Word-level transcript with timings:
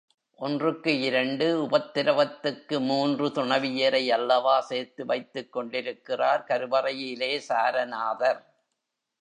ஒன்றுக்கு 0.39 0.99
இரண்டு 0.99 1.47
உபத்திரவத்துக்கு 1.65 2.79
மூன்று 2.79 3.27
துணைவியரை 3.27 4.07
அல்லவா 4.07 4.61
சேர்த்து 4.61 5.05
வைத்துக் 5.05 5.51
கொண்டிருக்கிறார் 5.51 6.45
கருவறையிலே 6.47 7.37
சாரநாதர். 7.49 8.41